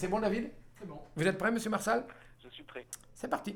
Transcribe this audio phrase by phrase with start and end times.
[0.00, 0.48] C'est bon, David
[0.78, 0.98] C'est bon.
[1.14, 2.06] Vous êtes prêt, monsieur Marsal
[2.42, 2.86] Je suis prêt.
[3.14, 3.54] C'est parti.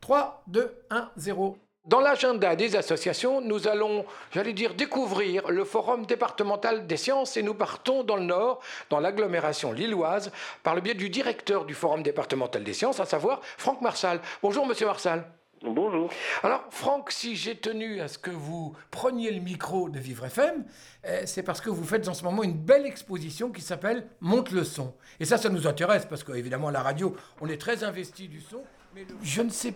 [0.00, 1.56] 3, 2, 1, 0.
[1.84, 7.42] Dans l'agenda des associations, nous allons, j'allais dire, découvrir le Forum départemental des sciences et
[7.44, 8.60] nous partons dans le Nord,
[8.90, 10.32] dans l'agglomération lilloise,
[10.64, 14.20] par le biais du directeur du Forum départemental des sciences, à savoir Franck Marsal.
[14.42, 15.24] Bonjour, monsieur Marsal.
[15.62, 16.10] Bonjour.
[16.42, 20.64] Alors, Franck, si j'ai tenu à ce que vous preniez le micro de Vivre FM,
[21.06, 24.50] euh, c'est parce que vous faites en ce moment une belle exposition qui s'appelle Monte
[24.50, 24.94] le son.
[25.18, 28.62] Et ça, ça nous intéresse parce qu'évidemment, la radio, on est très investi du son.
[28.94, 29.74] Mais Je ne sais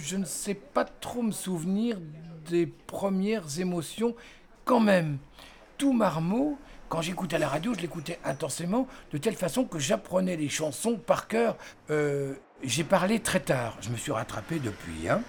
[0.00, 1.98] je ne sais pas trop me souvenir
[2.48, 4.14] des premières émotions.
[4.64, 5.18] Quand même,
[5.76, 6.58] tout marmot,
[6.88, 11.26] quand j'écoutais la radio, je l'écoutais intensément, de telle façon que j'apprenais les chansons par
[11.26, 11.56] cœur.
[11.90, 15.08] Euh, j'ai parlé très tard, je me suis rattrapé depuis.
[15.08, 15.22] Hein.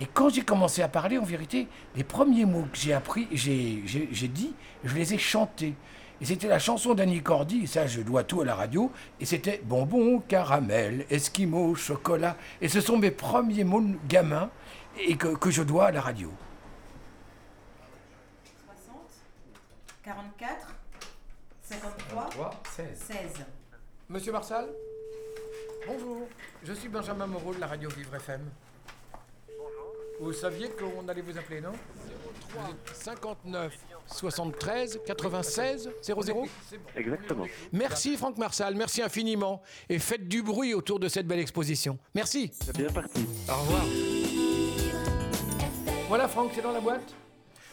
[0.00, 3.82] Et quand j'ai commencé à parler, en vérité, les premiers mots que j'ai appris, j'ai
[3.86, 5.74] j'ai- j'ai dit, je les ai chantés.
[6.20, 9.24] Et c'était la chanson d'Annie Cordy, et ça je dois tout à la radio, et
[9.24, 12.36] c'était bonbon, caramel, esquimau, chocolat.
[12.60, 14.50] Et ce sont mes premiers mots de gamin
[15.00, 16.32] et que, que je dois à la radio.
[18.66, 18.96] 60,
[20.04, 20.74] 44,
[21.62, 22.86] 53, 16.
[23.08, 23.16] 16.
[24.08, 24.68] Monsieur Marsal
[25.86, 26.28] Bonjour,
[26.62, 28.40] je suis Benjamin Moreau de la radio Vivre FM.
[29.48, 29.92] Bonjour.
[30.20, 31.72] Vous saviez qu'on allait vous appeler, non?
[32.54, 33.74] 03 59
[34.06, 36.46] 73 96 00
[36.96, 37.46] Exactement.
[37.72, 39.62] Merci Franck Marsal, merci infiniment.
[39.88, 41.98] Et faites du bruit autour de cette belle exposition.
[42.14, 42.50] Merci.
[42.62, 43.26] C'est bien parti.
[43.48, 43.82] Au revoir.
[46.08, 47.14] Voilà Franck, c'est dans la boîte?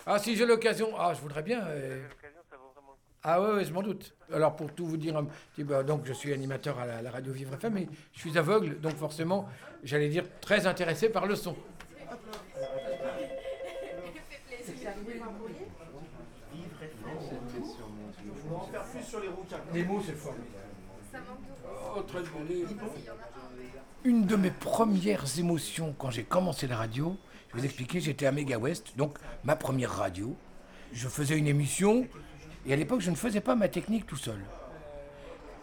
[0.05, 1.61] Ah si j'ai l'occasion, ah je voudrais bien.
[1.67, 3.09] euh, L'occasion, ça vaut vraiment le coup.
[3.23, 4.14] Ah ouais, ouais, je m'en doute.
[4.34, 7.12] Alors pour tout vous dire un petit peu, donc je suis animateur à la, la
[7.12, 9.48] radio Vivre FM, mais je suis aveugle, donc forcément,
[9.84, 11.56] j'allais dire très intéressé par le son.
[19.73, 20.47] Les mots, c'est formidable.
[21.95, 22.02] Oh.
[24.03, 27.17] Une de mes premières émotions quand j'ai commencé la radio,
[27.50, 30.35] je vais vous expliquer, j'étais à Mega West, donc ma première radio.
[30.94, 32.08] Je faisais une émission
[32.69, 34.40] et à l'époque, je ne faisais pas ma technique tout seul.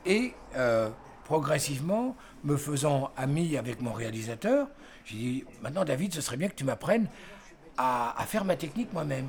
[0.04, 0.90] Et euh,
[1.24, 4.66] progressivement, me faisant ami avec mon réalisateur,
[5.04, 7.06] j'ai dit maintenant, David, ce serait bien que tu m'apprennes
[7.78, 9.28] à, faire ma technique moi-même.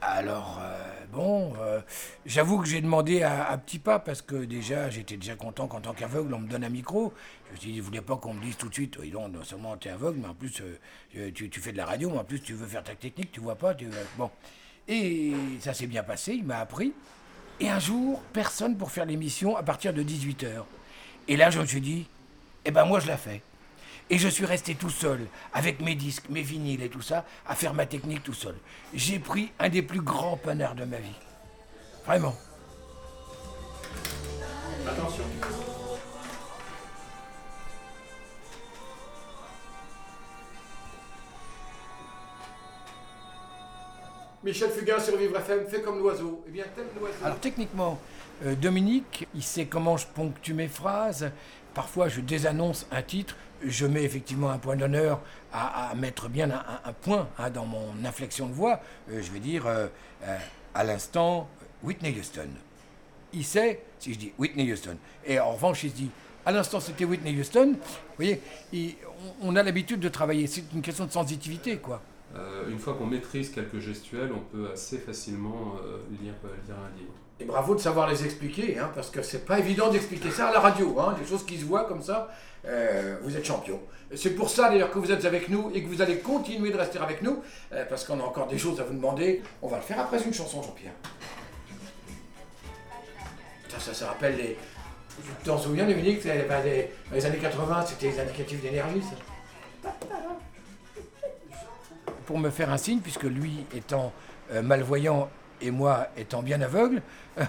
[0.00, 1.80] Alors, euh, bon, euh,
[2.24, 5.80] j'avoue que j'ai demandé à, à petit pas parce que déjà, j'étais déjà content qu'en
[5.80, 7.12] tant qu'aveugle, on me donne un micro.
[7.48, 9.28] Je me suis dit, je voulais pas qu'on me dise tout de suite, oui, non,
[9.28, 10.62] non seulement tu es aveugle, mais en plus,
[11.34, 13.40] tu, tu fais de la radio, mais en plus, tu veux faire ta technique, tu
[13.40, 13.74] vois pas.
[13.74, 14.30] Tu, bon.
[14.88, 16.92] Et ça s'est bien passé, il m'a appris.
[17.60, 20.64] Et un jour, personne pour faire l'émission à partir de 18h.
[21.28, 22.06] Et là, je me suis dit,
[22.64, 23.42] eh ben moi, je la fais.
[24.10, 27.54] Et je suis resté tout seul, avec mes disques, mes vinyles et tout ça, à
[27.54, 28.56] faire ma technique tout seul.
[28.92, 31.16] J'ai pris un des plus grands panards de ma vie.
[32.04, 32.36] Vraiment.
[34.86, 35.24] Attention.
[44.44, 46.44] Michel Fugain sur Vivre FM, fait comme l'oiseau.
[46.46, 46.64] Eh bien,
[47.00, 47.14] l'oiseau.
[47.24, 47.98] Alors techniquement,
[48.44, 51.30] euh, Dominique, il sait comment je ponctue mes phrases.
[51.72, 53.36] Parfois, je désannonce un titre.
[53.66, 58.46] Je mets effectivement un point d'honneur à, mettre bien un, point hein, dans mon inflexion
[58.46, 58.80] de voix.
[59.10, 59.86] Euh, je vais dire euh,
[60.74, 61.48] à l'instant
[61.82, 62.48] Whitney Houston.
[63.32, 64.98] Il sait si je dis Whitney Houston.
[65.24, 66.10] Et en revanche, il se dit
[66.44, 67.76] à l'instant c'était Whitney Houston.
[67.78, 68.42] Vous voyez,
[69.42, 70.46] on, on a l'habitude de travailler.
[70.46, 72.02] C'est une question de sensitivité, quoi.
[72.36, 76.74] Euh, une fois qu'on maîtrise quelques gestuels, on peut assez facilement euh, lire, euh, lire
[76.76, 77.12] un livre.
[77.40, 80.52] Et bravo de savoir les expliquer, hein, parce que c'est pas évident d'expliquer ça à
[80.52, 82.28] la radio, hein, des choses qui se voient comme ça.
[83.22, 83.80] vous êtes champion.
[84.14, 86.76] C'est pour ça d'ailleurs que vous êtes avec nous et que vous allez continuer de
[86.76, 87.42] rester avec nous,
[87.88, 89.42] parce qu'on a encore des choses à vous demander.
[89.62, 90.92] On va le faire après une chanson, Jean-Pierre.
[93.68, 94.56] Ça, ça, rappelle les.
[95.22, 99.90] Tu t'en souviens, Dominique, ben, les- les années 80, c'était les indicatifs d'énergie, ça
[102.26, 104.12] Pour me faire un signe, puisque lui étant
[104.52, 105.28] euh, malvoyant
[105.60, 107.02] et moi étant bien aveugle,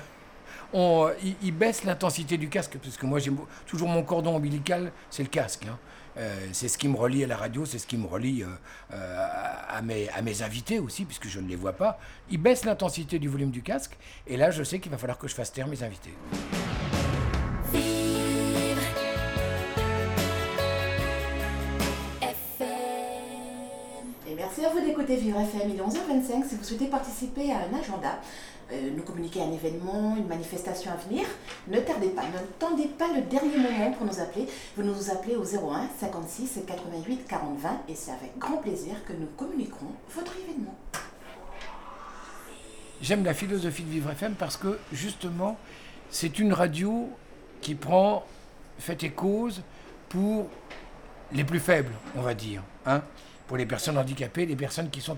[0.73, 3.31] il, baisse l'intensité du casque, parce que moi j'ai
[3.67, 5.65] toujours mon cordon ombilical, c'est le casque.
[5.69, 5.77] hein.
[6.17, 9.27] Euh, c'est ce qui me relie à la radio, c'est ce qui me relie euh,
[9.69, 11.99] à mes invités aussi, puisque je ne les vois pas.
[12.29, 13.97] Il baisse l'intensité du volume du casque,
[14.27, 16.13] et là je sais qu'il va falloir que je fasse taire mes invités.
[25.13, 25.69] FM.
[25.69, 26.47] Il est 11h25.
[26.47, 28.19] Si vous souhaitez participer à un agenda,
[28.71, 31.25] euh, nous communiquer un événement, une manifestation à venir,
[31.67, 34.47] ne tardez pas, ne tendez pas le dernier moment pour nous appeler.
[34.75, 39.13] Vous nous appelez au 01 56 88 40 20 et c'est avec grand plaisir que
[39.13, 40.75] nous communiquerons votre événement.
[43.01, 45.57] J'aime la philosophie de Vivre FM parce que justement,
[46.09, 47.09] c'est une radio
[47.61, 48.23] qui prend
[48.79, 49.61] fait et cause
[50.09, 50.47] pour
[51.31, 53.01] les plus faibles, on va dire, hein,
[53.47, 55.17] pour les personnes handicapées, les personnes qui sont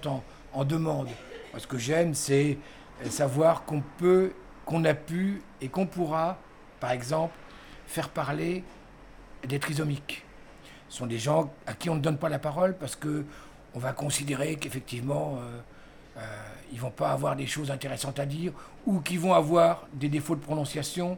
[0.54, 1.10] en, demande.
[1.58, 2.58] Ce que j'aime, c'est
[3.10, 4.34] savoir qu'on peut,
[4.66, 6.38] qu'on a pu et qu'on pourra,
[6.80, 7.36] par exemple,
[7.86, 8.64] faire parler
[9.48, 10.26] des trisomiques.
[10.90, 13.26] Ce sont des gens à qui on ne donne pas la parole parce que
[13.76, 15.60] on va considérer qu'effectivement, euh,
[16.18, 16.22] euh,
[16.72, 18.52] ils vont pas avoir des choses intéressantes à dire
[18.86, 21.18] ou qu'ils vont avoir des défauts de prononciation.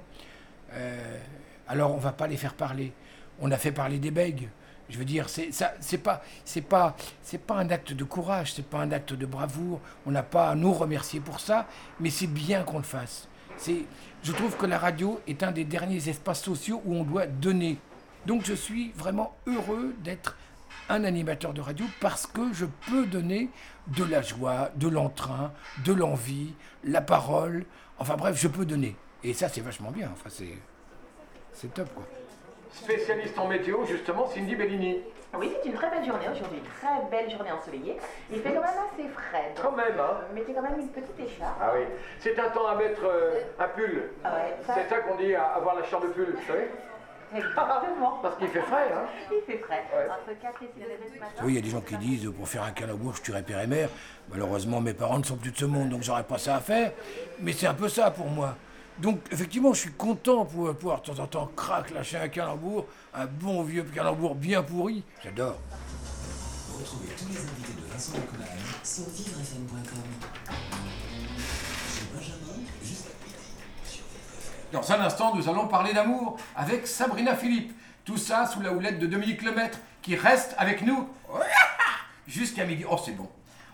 [0.73, 1.17] Euh,
[1.67, 2.91] alors on va pas les faire parler.
[3.39, 4.49] On a fait parler des bègues.
[4.89, 8.65] Je veux dire, c'est ça, pas, c'est pas, c'est pas un acte de courage, c'est
[8.65, 9.79] pas un acte de bravoure.
[10.05, 11.67] On n'a pas à nous remercier pour ça,
[11.99, 13.27] mais c'est bien qu'on le fasse.
[13.57, 13.85] C'est,
[14.23, 17.77] je trouve que la radio est un des derniers espaces sociaux où on doit donner.
[18.25, 20.35] Donc je suis vraiment heureux d'être
[20.89, 23.49] un animateur de radio parce que je peux donner
[23.87, 25.53] de la joie, de l'entrain,
[25.85, 26.53] de l'envie,
[26.83, 27.65] la parole.
[27.99, 28.95] Enfin bref, je peux donner.
[29.23, 30.09] Et ça, c'est vachement bien.
[30.13, 30.57] Enfin, c'est,
[31.53, 32.07] c'est top, quoi.
[32.71, 34.99] Spécialiste en météo, justement, Cindy Bellini.
[35.37, 37.97] Oui, c'est une très belle journée aujourd'hui, une très belle journée ensoleillée.
[38.31, 39.51] Il fait quand même assez frais.
[39.55, 41.55] donc, Quand même, hein euh, Mettez quand même une petite écharpe.
[41.61, 41.83] Ah oui.
[42.19, 44.09] C'est un temps à mettre euh, un pull.
[44.23, 46.67] Ah ouais, ça- C'est ça qu'on dit à avoir la chair de pull, vous savez
[47.35, 48.17] Exactement.
[48.23, 49.83] Parce qu'il fait frais, hein Il fait frais.
[49.95, 50.07] Ouais.
[50.09, 51.41] Entre 4 et 6 degrés ce matin.
[51.43, 53.61] Oui, il y a des gens qui disent pour faire un calembour, je tuerais père
[53.61, 53.89] et mère.
[54.29, 56.91] Malheureusement, mes parents ne sont plus de ce monde, donc j'aurais pas ça à faire.
[57.39, 58.55] Mais c'est un peu ça pour moi.
[59.01, 62.85] Donc, effectivement, je suis content pour pouvoir de temps en temps crac lâcher un calembour,
[63.13, 65.03] un bon vieux calembour bien pourri.
[65.23, 65.57] J'adore.
[66.77, 68.45] Retrouvez tous les invités de Vincent Nicolas
[68.83, 69.99] sur vivrefm.com.
[72.13, 74.03] Benjamin, juste à sur.
[74.73, 77.73] Dans un instant, nous allons parler d'amour avec Sabrina Philippe.
[78.03, 81.07] Tout ça sous la houlette de Dominique Lemaitre, qui reste avec nous
[82.27, 82.83] jusqu'à midi.
[82.89, 83.29] Oh, c'est bon.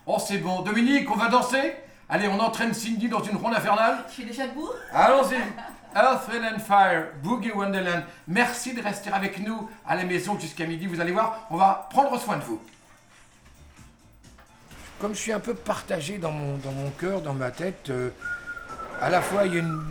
[0.06, 0.62] Oh, c'est bon.
[0.62, 1.74] Dominique, on va danser?
[2.08, 3.98] Allez, on entraîne Cindy dans une ronde infernale.
[4.08, 5.34] Je suis déjà debout Allons-y.
[5.96, 8.04] Earth, Wind and Fire, Boogie Wonderland.
[8.28, 10.86] Merci de rester avec nous à la maison jusqu'à midi.
[10.86, 12.60] Vous allez voir, on va prendre soin de vous.
[15.00, 18.10] Comme je suis un peu partagé dans mon, dans mon cœur, dans ma tête, euh,
[19.00, 19.84] à la fois il y a une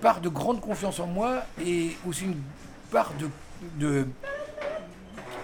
[0.00, 2.42] part de grande confiance en moi et aussi une
[2.90, 3.30] part de,
[3.78, 4.06] de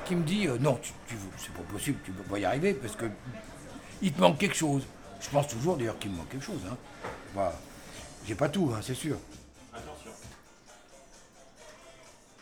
[0.05, 2.75] qui me dit euh, non, tu, tu- c'est pas possible, tu peux pas y arriver
[2.75, 3.07] parce que
[4.03, 4.85] il te manque quelque chose.
[5.23, 6.61] Je pense toujours d'ailleurs qu'il me manque quelque chose.
[6.71, 6.77] Hein.
[7.35, 7.53] Bah,
[8.27, 9.17] j'ai pas tout, hein, c'est sûr.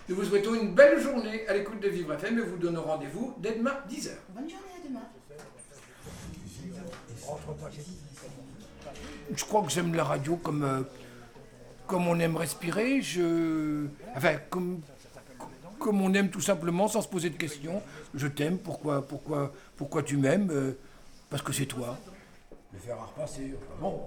[0.08, 3.34] Nous vous souhaitons une belle journée à l'écoute de Vivre FM et vous donnons rendez-vous
[3.38, 4.10] dès demain 10h.
[4.30, 5.02] Bonne journée, à demain.
[9.36, 10.82] Je crois que j'aime la radio comme, euh,
[11.86, 13.00] comme on aime respirer.
[13.02, 13.86] Je...
[14.16, 14.80] Enfin, comme,
[15.78, 17.80] comme on aime tout simplement sans se poser de questions.
[18.14, 20.72] Je t'aime, pourquoi, pourquoi, pourquoi tu m'aimes Euh,
[21.28, 21.96] Parce que c'est toi.
[22.72, 24.06] Le fer à repasser, enfin bon.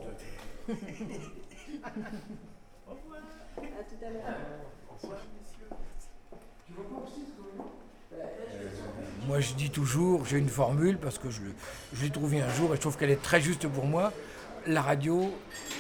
[9.28, 11.42] Moi, je dis toujours, j'ai une formule parce que je,
[11.94, 14.12] je l'ai trouvée un jour et je trouve qu'elle est très juste pour moi.
[14.66, 15.34] La radio,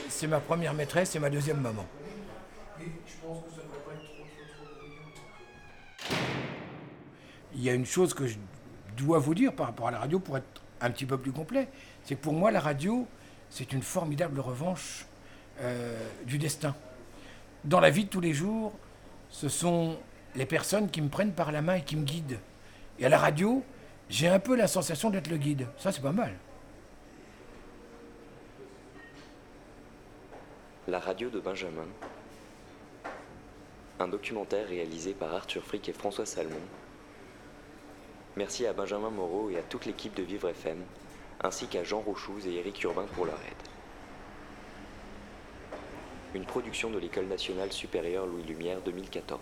[0.10, 1.86] c'est ma première maîtresse et ma deuxième maman.
[7.56, 8.38] Il y a une chose que je
[8.98, 11.70] dois vous dire par rapport à la radio pour être un petit peu plus complet,
[12.04, 13.08] c'est que pour moi, la radio,
[13.50, 15.06] c'est une formidable revanche
[15.62, 16.76] euh, du destin.
[17.64, 18.74] Dans la vie de tous les jours,
[19.30, 19.98] ce sont
[20.36, 22.40] les personnes qui me prennent par la main et qui me guident.
[23.00, 23.64] Et à la radio,
[24.10, 25.68] j'ai un peu la sensation d'être le guide.
[25.78, 26.34] Ça, c'est pas mal.
[30.88, 31.88] La radio de Benjamin.
[34.00, 36.60] Un documentaire réalisé par Arthur Frick et François Salmon.
[38.36, 40.80] Merci à Benjamin Moreau et à toute l'équipe de Vivre FM,
[41.44, 43.54] ainsi qu'à Jean Rochouz et Éric Urbain pour leur aide.
[46.34, 49.40] Une production de l'École nationale supérieure Louis Lumière 2014.